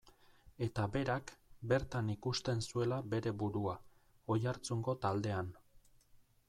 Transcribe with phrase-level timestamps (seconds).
[0.67, 1.33] Eta berak,
[1.73, 3.77] bertan ikusten zuela bere burua,
[4.37, 5.55] Oiartzungo taldean.